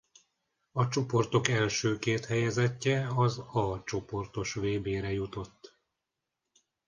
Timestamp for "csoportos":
3.85-4.53